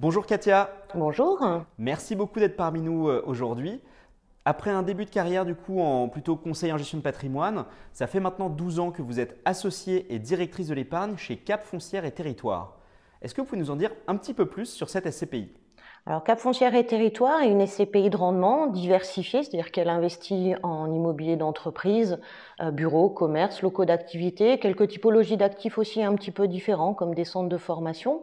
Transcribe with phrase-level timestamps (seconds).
[0.00, 0.70] Bonjour Katia.
[0.94, 1.44] Bonjour.
[1.76, 3.80] Merci beaucoup d'être parmi nous euh, aujourd'hui.
[4.44, 8.06] Après un début de carrière du coup en plutôt conseil en gestion de patrimoine, ça
[8.06, 12.04] fait maintenant 12 ans que vous êtes associée et directrice de l'épargne chez Cap Foncière
[12.04, 12.76] et Territoire.
[13.22, 15.48] Est-ce que vous pouvez nous en dire un petit peu plus sur cette SCPI
[16.06, 20.90] alors Cap Foncière et Territoire est une SCPI de rendement diversifiée, c'est-à-dire qu'elle investit en
[20.90, 22.18] immobilier d'entreprise,
[22.62, 27.24] euh, bureaux, commerces, locaux d'activité, quelques typologies d'actifs aussi un petit peu différents comme des
[27.24, 28.22] centres de formation.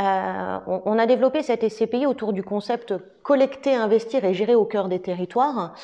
[0.00, 4.88] Euh, on, a développé cette SCPI autour du concept collecter, investir et gérer au cœur
[4.88, 5.74] des territoires,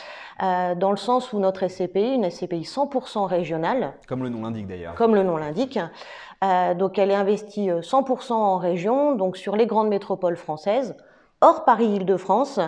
[0.43, 3.93] euh, dans le sens où notre SCPI, une SCPI 100% régionale.
[4.09, 4.95] Comme le nom l'indique d'ailleurs.
[4.95, 5.79] Comme le nom l'indique.
[6.45, 10.97] Euh, donc elle est investie 100% en région, donc sur les grandes métropoles françaises,
[11.43, 12.61] hors Paris-Île-de-France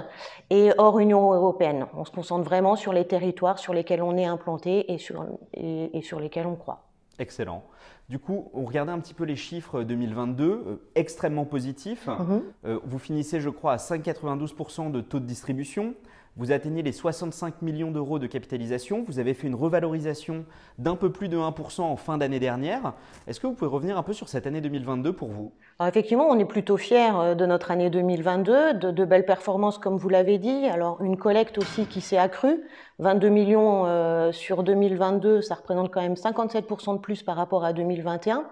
[0.51, 1.87] et hors Union européenne.
[1.97, 5.25] On se concentre vraiment sur les territoires sur lesquels on est implanté et sur,
[5.55, 6.88] et sur lesquels on croit.
[7.19, 7.65] Excellent.
[8.09, 12.07] Du coup, on regardait un petit peu les chiffres 2022, euh, extrêmement positifs.
[12.07, 12.43] Mhm.
[12.65, 15.95] Euh, vous finissez, je crois, à 5,92% de taux de distribution.
[16.39, 19.05] Vous atteignez les 65 millions d'euros de capitalisation.
[19.09, 20.45] Vous avez fait une revalorisation
[20.79, 22.95] d'un peu plus de 1% en fin d'année dernière.
[23.27, 25.51] Est-ce que vous pouvez revenir un peu sur cette année 2022 pour vous?
[25.85, 29.97] Effectivement, on est plutôt fiers euh, de notre année 2022, de, de belles performances comme
[29.97, 30.67] vous l'avez dit.
[30.67, 32.63] Alors une collecte aussi qui s'est accrue.
[33.01, 37.73] 22 millions euh, sur 2022, ça représente quand même 57% de plus par rapport à
[37.73, 38.45] 2021.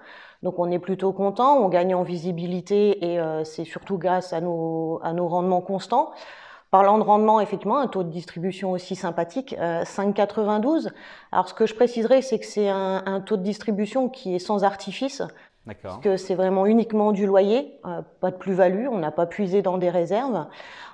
[0.43, 4.41] Donc on est plutôt content, on gagne en visibilité et euh, c'est surtout grâce à
[4.41, 6.11] nos rendements constants.
[6.71, 10.87] Parlant de rendement, effectivement, un taux de distribution aussi sympathique, 5,92.
[10.87, 10.91] Euh,
[11.31, 14.65] Alors ce que je préciserai, c'est que c'est un, taux de distribution qui est sans
[14.65, 15.23] artifice,
[15.83, 19.63] parce que c'est vraiment uniquement du loyer, euh, pas de plus-value, on n'a pas puisé
[19.63, 20.47] dans des réserves.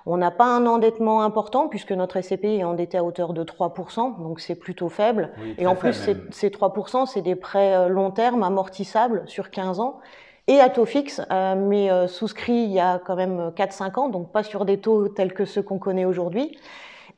[0.05, 4.23] On n'a pas un endettement important puisque notre SCPI est endetté à hauteur de 3%,
[4.23, 5.31] donc c'est plutôt faible.
[5.59, 5.95] et en plus,
[6.31, 10.01] ces 3%, c'est des prêts euh, long terme, amortissables sur 15 ans
[10.48, 14.09] et à taux fixe, euh, mais euh, souscrit il y a quand même 4-5 ans,
[14.09, 16.57] donc pas sur des taux tels que ceux qu'on connaît aujourd'hui,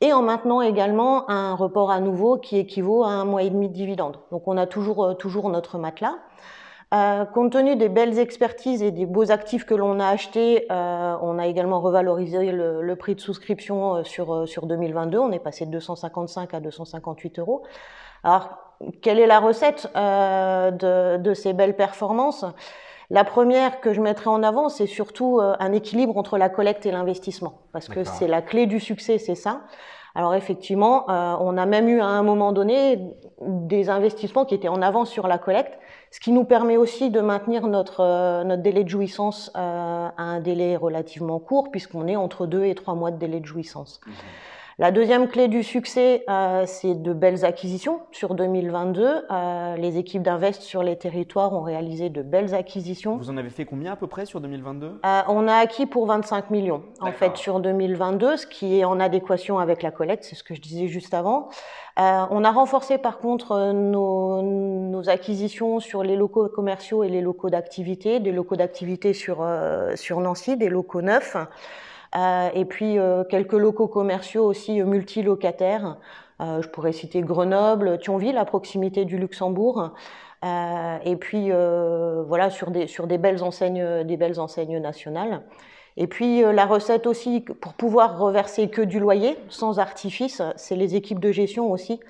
[0.01, 3.69] et en maintenant également un report à nouveau qui équivaut à un mois et demi
[3.69, 4.19] de dividende.
[4.31, 6.17] Donc on a toujours, euh, toujours notre matelas.
[6.93, 11.17] Euh, compte tenu des belles expertises et des beaux actifs que l'on a achetés, euh,
[11.23, 15.19] on a également revalorisé le, le prix de souscription sur, sur 2022.
[15.19, 17.65] On est passé de 255 à 258 euros.
[18.23, 18.59] Alors,
[19.03, 22.45] quelle est la recette euh, de, de, ces belles performances?
[23.11, 26.87] La première que je mettrai en avant, c'est surtout euh, un équilibre entre la collecte
[26.87, 29.63] et l'investissement, parce que c'est la clé du succès, c'est ça.
[30.15, 33.01] Alors effectivement, euh, on a même eu à un moment donné
[33.41, 35.77] des investissements qui étaient en avance sur la collecte,
[36.13, 40.41] ce qui nous permet aussi de maintenir notre, euh, notre délai de jouissance à un
[40.41, 44.01] délai relativement court, puisqu'on est entre deux et trois mois de délai de jouissance.
[44.07, 44.11] Mmh.
[44.77, 48.01] La deuxième clé du succès, euh, c'est de belles acquisitions.
[48.11, 53.17] Sur 2022, euh, les équipes d'Invest sur les territoires ont réalisé de belles acquisitions.
[53.17, 56.07] Vous en avez fait combien à peu près sur 2022 euh, On a acquis pour
[56.07, 60.35] 25 millions en fait sur 2022, ce qui est en adéquation avec la collecte, c'est
[60.35, 61.51] ce que je disais juste avant.
[61.97, 67.49] on a renforcé par contre nos, nos, acquisitions sur les locaux commerciaux et les locaux
[67.49, 69.47] d'activité, des locaux d'activité sur,
[69.95, 71.37] sur Nancy, des locaux neufs.
[72.17, 75.97] Euh, et puis euh, quelques locaux commerciaux aussi euh, multilocataires.
[76.41, 79.93] je pourrais citer Grenoble, Thionville à proximité du Luxembourg.
[80.43, 81.51] et puis
[82.29, 85.43] voilà sur des sur des belles enseignes des belles enseignes nationales.
[85.97, 90.97] Et puis la recette aussi pour pouvoir reverser que du loyer sans artifice, c'est les
[90.97, 92.01] équipes de gestion aussi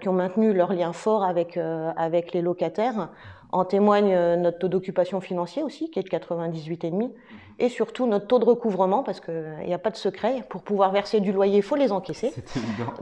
[0.00, 1.56] qui ont maintenu leur lien fort avec
[1.96, 3.08] avec les locataires.
[3.52, 7.10] En témoigne notre taux d'occupation financier aussi qui est de 98,5
[7.58, 10.92] et surtout notre taux de recouvrement, parce qu'il n'y a pas de secret, pour pouvoir
[10.92, 12.32] verser du loyer, il faut les encaisser.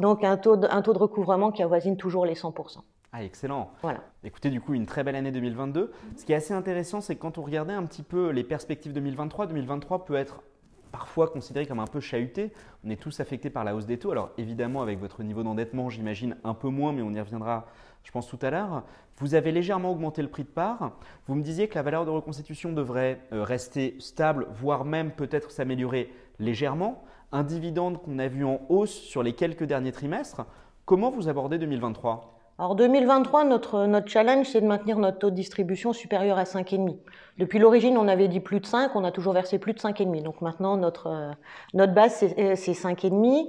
[0.01, 2.79] Donc un taux, de, un taux de recouvrement qui avoisine toujours les 100%.
[3.13, 3.71] Ah, excellent.
[3.83, 4.01] Voilà.
[4.25, 5.93] Écoutez, du coup, une très belle année 2022.
[6.17, 8.93] Ce qui est assez intéressant, c'est que quand on regardait un petit peu les perspectives
[8.93, 10.43] 2023, 2023 peut être
[10.91, 12.53] parfois considéré comme un peu chahuté.
[12.85, 14.11] On est tous affectés par la hausse des taux.
[14.11, 17.67] Alors évidemment, avec votre niveau d'endettement, j'imagine un peu moins, mais on y reviendra,
[18.05, 18.85] je pense, tout à l'heure.
[19.19, 20.93] Vous avez légèrement augmenté le prix de part.
[21.27, 25.51] Vous me disiez que la valeur de reconstitution devrait euh, rester stable, voire même peut-être
[25.51, 27.03] s'améliorer légèrement.
[27.33, 30.47] Un dividende qu'on a vu en hausse sur les quelques derniers trimestres.
[30.85, 35.37] Comment vous abordez 2023 alors 2023, notre, notre challenge, c'est de maintenir notre taux de
[35.37, 36.97] distribution supérieur à 5,5.
[37.39, 40.23] Depuis l'origine, on avait dit plus de 5, on a toujours versé plus de 5,5.
[40.25, 41.31] Donc maintenant, notre, euh,
[41.73, 43.47] notre base, c'est 5,5.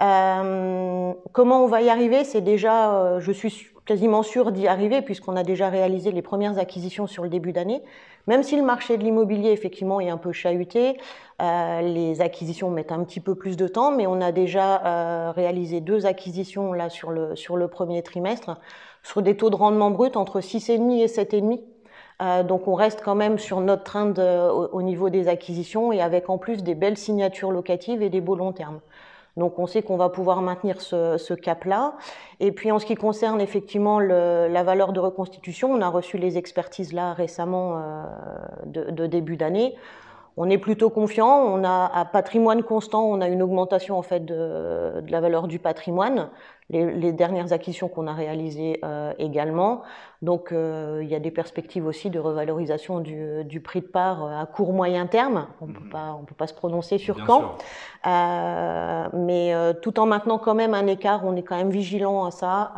[0.00, 2.22] Euh, comment on va y arriver?
[2.22, 6.58] C'est déjà, euh, je suis quasiment sûr d'y arriver puisqu'on a déjà réalisé les premières
[6.58, 7.82] acquisitions sur le début d'année.
[8.28, 10.96] Même si le marché de l'immobilier effectivement est un peu chahuté,
[11.40, 15.32] euh, les acquisitions mettent un petit peu plus de temps, mais on a déjà euh,
[15.32, 18.58] réalisé deux acquisitions là sur le sur le premier trimestre
[19.02, 22.44] sur des taux de rendement brut entre 6,5 et 7,5.
[22.46, 26.38] donc on reste quand même sur notre train au, niveau des acquisitions et avec en
[26.38, 28.80] plus des belles signatures locatives et des beaux long termes.
[29.36, 31.94] Donc on sait qu'on va pouvoir maintenir ce, cap-là.
[32.40, 36.36] Et puis en ce qui concerne effectivement la valeur de reconstitution, on a reçu les
[36.36, 37.82] expertises là récemment
[38.66, 39.74] de, début d'année
[40.36, 41.28] on est plutôt confiant.
[41.28, 45.58] On a à patrimoine constant, on a une augmentation en fait de, la valeur du
[45.58, 46.30] patrimoine.
[46.70, 49.82] Les, dernières acquisitions qu'on a réalisées euh, également.
[50.22, 54.40] Donc euh, il y a des perspectives aussi de revalorisation du, prix de part euh,
[54.40, 55.48] à court moyen terme.
[55.60, 57.58] On ne pas on peut pas se prononcer sur quand.
[58.06, 62.72] mais tout en maintenant quand même un écart, on est quand même vigilant à ça.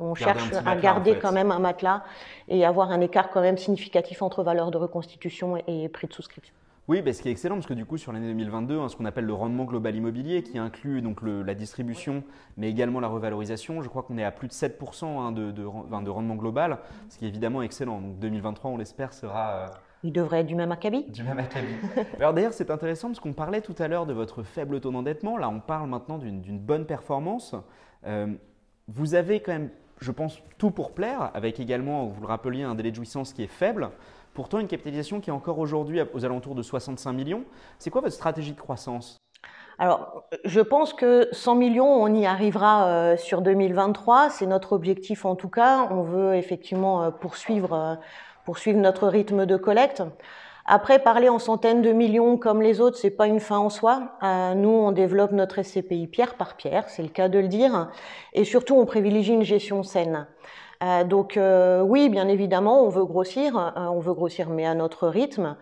[0.00, 2.02] on cherche à garder quand même un matelas
[2.48, 6.54] et avoir un écart quand même significatif entre valeur de reconstitution et prix de souscription.
[6.88, 8.94] Oui, bah, ce qui est excellent, parce que du coup, sur l'année 2022, hein, ce
[8.94, 12.22] qu'on appelle le rendement global immobilier, qui inclut donc la distribution,
[12.56, 15.64] mais également la revalorisation, je crois qu'on est à plus de 7% hein, de, de,
[15.64, 16.78] rendement global,
[17.08, 18.00] ce qui est évidemment excellent.
[18.00, 19.50] Donc 2023, on l'espère, sera...
[19.50, 19.66] Euh,
[20.04, 21.10] Il devrait être du même acabit.
[21.10, 21.74] Du même acabit.
[22.20, 25.38] Alors d'ailleurs, c'est intéressant, parce qu'on parlait tout à l'heure de votre faible taux d'endettement.
[25.38, 27.56] Là, on parle maintenant d'une bonne performance.
[28.06, 28.32] Euh,
[28.86, 32.76] vous avez quand même, je pense, tout pour plaire, avec également, vous le rappeliez, un
[32.76, 33.90] délai de jouissance qui est faible.
[34.36, 37.44] Pourtant, une capitalisation qui est encore aujourd'hui aux alentours de 65 millions.
[37.78, 39.16] C'est quoi votre stratégie de croissance?
[39.78, 44.28] Alors, je pense que 100 millions, on y arrivera euh, sur 2023.
[44.28, 45.88] C'est notre objectif en tout cas.
[45.90, 47.94] On veut effectivement euh, poursuivre, euh,
[48.44, 50.02] poursuivre notre rythme de collecte.
[50.66, 54.18] Après, parler en centaines de millions comme les autres, c'est pas une fin en soi.
[54.54, 57.88] nous, on développe notre SCPI pierre par pierre, c'est le cas de le dire,
[58.32, 60.26] et surtout, on privilégie une gestion saine.
[60.82, 64.74] Euh, donc euh, oui, bien évidemment, on veut grossir, euh, on veut grossir, mais à
[64.74, 65.56] notre rythme.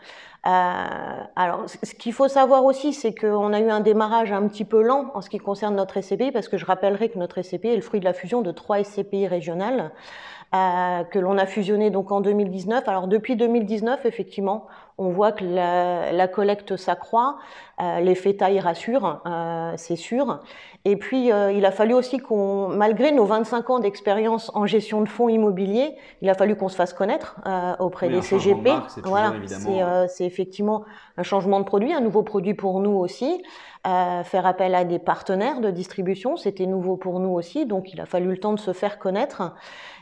[0.44, 4.82] alors, ce qu'il faut savoir aussi, c'est qu'on a eu un démarrage un petit peu
[4.82, 7.76] lent en ce qui concerne notre SCPI, parce que je rappellerai que notre SCPI est
[7.76, 9.90] le fruit de la fusion de trois SCPI régionales.
[10.52, 12.88] que l'on a fusionné donc en 2019.
[12.88, 14.67] Alors depuis 2019, effectivement,
[14.99, 17.38] on voit que la, la collecte s'accroît,
[17.81, 20.41] euh, l'effet taille rassure, euh, c'est sûr.
[20.85, 25.00] Et puis, euh, il a fallu aussi qu'on, malgré nos 25 ans d'expérience en gestion
[25.00, 28.70] de fonds immobiliers, il a fallu qu'on se fasse connaître euh, auprès des CGP.
[29.02, 29.35] voilà,
[30.08, 30.85] c'est effectivement
[31.17, 33.43] un changement de produit, un nouveau produit pour nous aussi.
[33.85, 38.06] faire appel à des partenaires de distribution, c'était nouveau pour nous aussi, donc il a
[38.06, 39.55] fallu le temps de se faire connaître.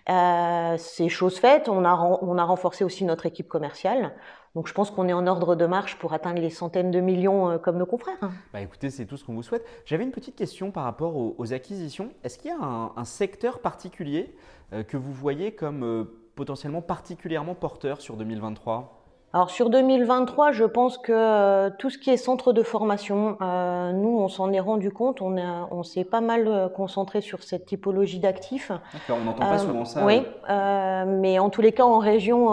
[0.07, 1.69] c'est chose faite.
[1.69, 4.13] On a, on a renforcé aussi notre équipe commerciale.
[4.55, 7.51] Donc je pense qu'on est en ordre de marche pour atteindre les centaines de millions
[7.51, 8.19] euh, comme nos confrères.
[8.53, 9.65] Bah écoutez, c'est tout ce qu'on vous souhaite.
[9.87, 12.11] J'avais une petite question par rapport aux, acquisitions.
[12.23, 14.35] Est-ce qu'il y a un, secteur particulier
[14.73, 16.05] euh, que vous voyez comme euh,
[16.35, 19.02] potentiellement particulièrement porteur sur 2023
[19.35, 23.91] alors sur 2023, je pense que euh, tout ce qui est centre de formation, euh,
[23.93, 25.37] nous, on s'en est rendu compte, on,
[25.71, 28.73] on s'est pas mal euh, concentré sur cette typologie d'actifs.
[28.93, 30.05] D'accord, on n'entend pas souvent ça.
[30.05, 32.53] Oui, mais en tous les cas, en région,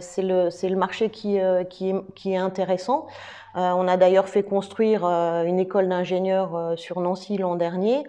[0.00, 1.38] c'est le, le marché qui,
[1.70, 3.06] qui, est, qui est intéressant.
[3.54, 8.04] on a d'ailleurs fait construire une école d'ingénieurs sur Nancy l'an dernier.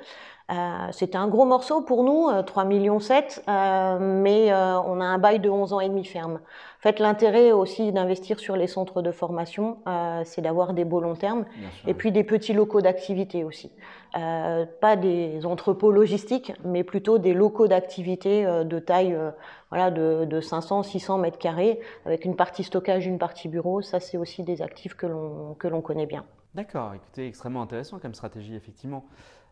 [0.92, 5.50] C'était un gros morceau pour nous, 3 millions 7, mais on a un bail de
[5.50, 6.40] 11 ans et demi ferme
[6.84, 11.16] fait, l'intérêt aussi d'investir sur les centres de formation, euh, c'est d'avoir des beaux long
[11.16, 11.46] termes
[11.88, 13.72] et puis des petits locaux d'activité aussi.
[14.18, 19.18] Euh, pas des entrepôts logistiques, mais plutôt des locaux d'activité euh, de taille
[19.70, 23.82] voilà, de, de 500, 600 mètres carrés, avec une partie stockage, une partie bureau.
[23.82, 26.26] Ça, c'est aussi des actifs que l'on connaît bien.
[26.54, 29.06] D'accord, écoutez, extrêmement intéressant comme stratégie, effectivement.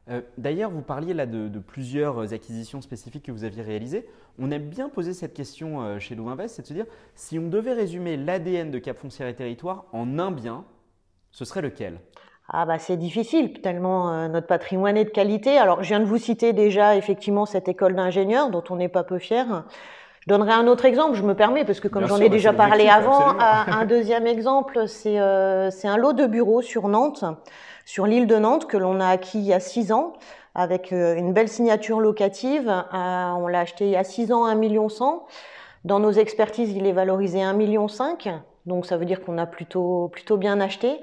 [0.10, 4.08] Euh, d'ailleurs, vous parliez là de, plusieurs acquisitions spécifiques que vous aviez réalisées.
[4.40, 7.48] On aime bien poser cette question euh, chez Louvinvest, c'est de se dire, si on
[7.48, 10.66] devait résumer l'ADN de Cap Foncière et Territoire en un bien,
[11.32, 12.00] ce serait lequel?
[12.54, 15.58] Ah bah c'est difficile, tellement euh, notre patrimoine est de qualité.
[15.58, 19.04] Alors je viens de vous citer déjà effectivement cette école d'ingénieurs dont on n'est pas
[19.04, 19.64] peu fier.
[20.20, 22.52] Je donnerai un autre exemple, je me permets, parce que comme j'en ai bah, déjà
[22.52, 27.24] parlé avant, un deuxième exemple, c'est un lot de bureaux sur Nantes
[27.86, 30.14] sur l'île de Nantes que l'on a acquis il y a six ans
[30.56, 32.70] avec euh, une belle signature locative.
[32.70, 34.88] Euh, on l'a acheté il y a six ans à 1,1 million.
[35.84, 37.88] Dans nos expertises, il est valorisé à 1,5 million.
[38.66, 41.00] Donc ça veut dire qu'on a plutôt, plutôt bien acheté.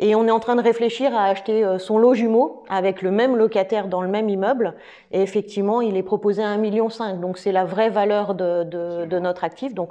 [0.00, 3.10] Et on est en train de réfléchir à acheter euh, son lot jumeau avec le
[3.10, 4.74] même locataire dans le même immeuble.
[5.10, 6.88] Et effectivement, il est proposé à 1,5 million.
[7.20, 9.74] Donc c'est la vraie valeur de, de, de notre actif.
[9.74, 9.90] Donc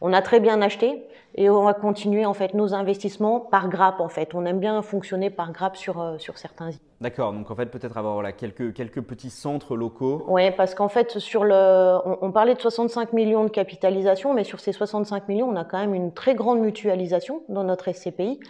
[0.00, 4.00] on a très bien acheté et on va continuer en fait nos investissements par grappe
[4.00, 4.34] en fait.
[4.34, 6.70] On aime bien fonctionner par grappe sur euh, sur certains.
[7.00, 10.24] D'accord, donc en fait peut-être avoir voilà, quelques quelques petits centres locaux.
[10.28, 14.60] Oui, parce qu'en fait sur le, on, parlait de 65 millions de capitalisation, mais sur
[14.60, 18.40] ces 65 millions, on a quand même une très grande mutualisation dans notre SCPI.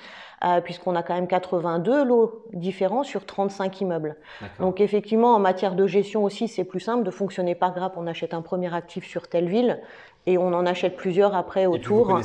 [0.45, 4.17] Euh, puisqu'on a quand même 82 lots différents sur 35 immeubles.
[4.61, 7.95] Donc effectivement, en matière de gestion aussi, c'est plus simple de fonctionner par grappe.
[7.97, 9.81] On achète un premier actif sur telle ville
[10.27, 12.21] et on en achète plusieurs après autour.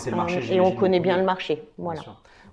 [0.49, 1.63] Et, on connaît bien le marché.
[1.77, 2.01] Voilà.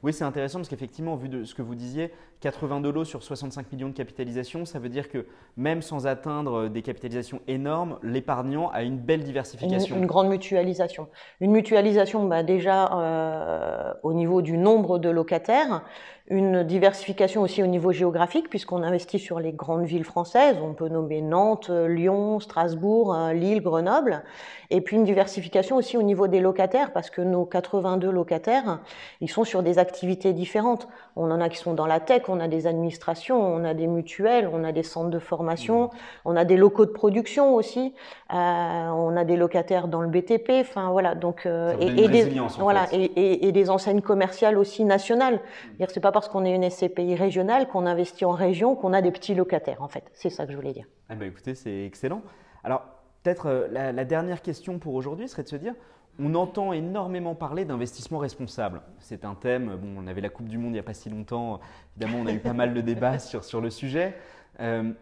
[0.02, 3.73] Oui, c'est intéressant parce qu'effectivement, vu de ce que vous disiez, 82 lots sur 65
[3.73, 5.26] millions de capitalisation, ça veut dire que
[5.57, 9.97] même sans atteindre des capitalisations énormes, l'épargnant a une belle diversification.
[9.97, 11.09] Une, grande mutualisation.
[11.40, 15.83] Une mutualisation bah, déjà euh, au niveau du nombre de locataires,
[16.30, 20.88] une diversification aussi au niveau géographique puisqu'on investit sur les grandes villes françaises, on peut
[20.88, 24.23] nommer Nantes, Lyon, Strasbourg, euh, Lille, Grenoble,
[24.71, 28.80] et puis une diversification aussi au niveau des locataires parce que nos 82 locataires,
[29.23, 30.87] ils sont sur des activités différentes.
[31.16, 33.87] On en a qui sont dans la tech, on a des administrations, on a des
[33.87, 35.90] mutuelles, on a des centres de formation, mmh.
[36.25, 37.94] on a des locaux de production aussi,
[38.32, 42.87] euh, on a des locataires dans le BTP, enfin voilà, donc euh, et, des voilà
[42.92, 45.40] et, des enseignes commerciales aussi nationales.
[45.80, 45.85] Mmh.
[45.88, 49.11] C'est pas parce qu'on est une SCPI régionale qu'on investit en région qu'on a des
[49.11, 50.04] petits locataires en fait.
[50.12, 50.87] C'est ça que je voulais dire.
[51.11, 52.23] Eh ben, écoutez, c'est excellent.
[52.64, 52.82] Alors
[53.22, 55.75] peut-être euh, la, la dernière question pour aujourd'hui serait de se dire
[56.20, 58.82] on entend énormément parler d'investissement responsable.
[58.98, 61.10] C'est un thème, bon, on avait la Coupe du Monde il n'y a pas si
[61.10, 61.60] longtemps,
[61.96, 64.16] évidemment on a eu pas mal de débats sur, sur le sujet.
[64.60, 64.92] Euh,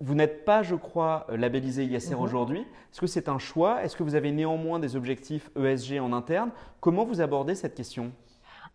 [0.00, 2.20] vous n'êtes pas, je crois, labellisé ISR mhm.
[2.20, 2.60] aujourd'hui.
[2.60, 3.84] Est-ce que c'est un choix?
[3.84, 6.50] Est-ce que vous avez néanmoins des objectifs ESG en interne?
[6.80, 8.12] Comment vous abordez cette question?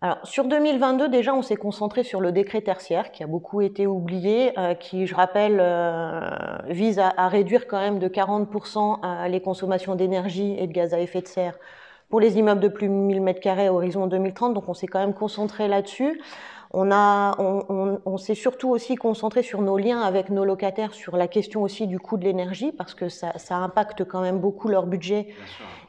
[0.02, 3.86] Alors, sur 2022, déjà, on s'est concentré sur le décret tertiaire qui a beaucoup été
[3.86, 6.22] oublié, euh, qui, je rappelle, euh,
[6.70, 11.02] vise à, à, réduire quand même de 40% les consommations d'énergie et de gaz à
[11.02, 11.60] effet de serre
[12.10, 14.54] pour les immeubles de plus de 1000 m2 à horizon 2030.
[14.54, 16.22] Donc on s'est quand même concentré là-dessus.
[16.72, 20.94] On, a, on, on, on s'est surtout aussi concentré sur nos liens avec nos locataires,
[20.94, 24.40] sur la question aussi du coût de l'énergie, parce que ça, ça, impacte quand même
[24.40, 25.30] beaucoup leur budget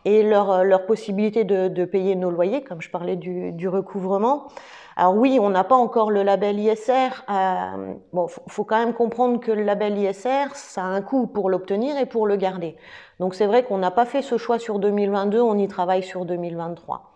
[0.07, 4.49] et leur, leur possibilité de, de, payer nos loyers, comme je parlais du, du recouvrement.
[4.97, 7.25] Alors oui, on n'a pas encore le label ISR.
[7.29, 11.27] Euh, bon, faut, faut quand même comprendre que le label ISR, ça a un coût
[11.27, 12.77] pour l'obtenir et pour le garder.
[13.19, 16.25] Donc c'est vrai qu'on n'a pas fait ce choix sur 2022, on y travaille sur
[16.25, 17.13] 2023.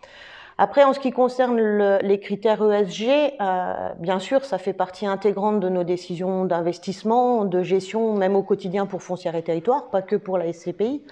[0.56, 5.04] Après, en ce qui concerne le, les critères ESG, euh, bien sûr, ça fait partie
[5.04, 10.02] intégrante de nos décisions d'investissement, de gestion, même au quotidien pour Foncière et Territoire, pas
[10.02, 11.02] que pour la SCPI.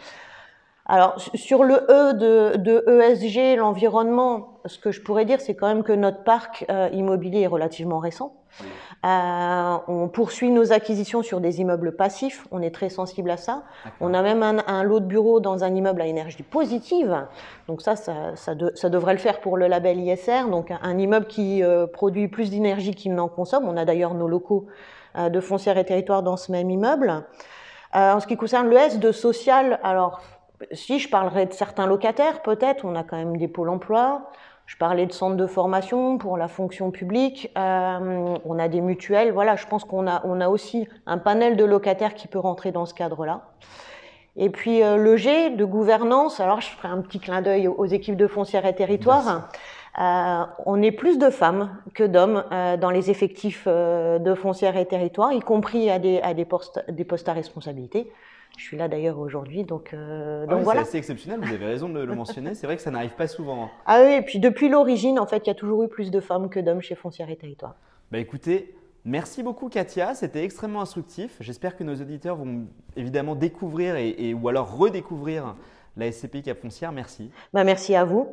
[0.92, 5.66] Alors, sur le E de, de ESG, l'environnement, ce que je pourrais dire, c'est quand
[5.66, 8.34] même que notre parc euh, immobilier est relativement récent.
[9.06, 13.62] Euh, on poursuit nos acquisitions sur des immeubles passifs, on est très sensible à ça.
[14.02, 17.26] On a même un, un, lot de bureaux dans un immeuble à énergie positive,
[17.68, 21.24] donc ça, ça, ça, ça devrait le faire pour le label ISR, donc un, immeuble
[21.26, 23.66] qui euh, produit plus d'énergie qu'il n'en consomme.
[23.66, 24.66] On a d'ailleurs nos locaux
[25.16, 27.24] euh, de foncière et territoire dans ce même immeuble.
[27.94, 30.20] en ce qui concerne le S de social, alors
[30.72, 34.30] si je parlerai de certains locataires, peut-être, on a quand même des pôles emploi.
[34.66, 37.50] Je parlais de centres de formation pour la fonction publique.
[37.58, 39.32] Euh, on a des mutuelles.
[39.32, 42.72] Voilà, je pense qu'on a, on a aussi un panel de locataires qui peut rentrer
[42.72, 43.42] dans ce cadre-là.
[44.36, 46.40] Et puis euh, le G de gouvernance.
[46.40, 49.50] Alors, je ferai un petit clin d'œil aux, équipes de foncière et territoire.
[50.00, 52.44] Euh, on est plus de femmes que d'hommes
[52.80, 57.04] dans les effectifs de foncière et territoire, y compris à des, à des, postes, des
[57.04, 58.10] postes à responsabilité.
[58.58, 60.82] Je suis là d'ailleurs aujourd'hui, donc, euh, ah voilà.
[60.82, 62.54] C'est assez exceptionnel, vous avez raison de le mentionner.
[62.54, 63.64] C'est vrai que ça n'arrive pas souvent.
[63.64, 63.70] Hein.
[63.86, 66.20] Ah oui, et puis depuis l'origine, en fait, il y a toujours eu plus de
[66.20, 67.76] femmes que d'hommes chez Foncière et Territoire.
[68.12, 68.74] Bah écoutez,
[69.06, 71.36] merci beaucoup Katia, c'était extrêmement instructif.
[71.40, 75.56] J'espère que nos auditeurs vont évidemment découvrir et, ou alors redécouvrir
[75.96, 76.92] la SCPI Cap Foncière.
[76.92, 77.30] Merci.
[77.54, 78.28] Bah merci à vous.